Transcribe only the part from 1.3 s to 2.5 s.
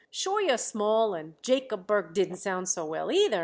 Jacob Burke didn't